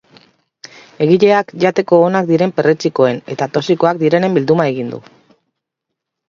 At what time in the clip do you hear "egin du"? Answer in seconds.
4.73-5.03